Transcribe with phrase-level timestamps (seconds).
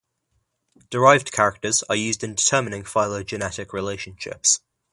[0.89, 4.61] Derived characters are used in determining phylogenetic relationships.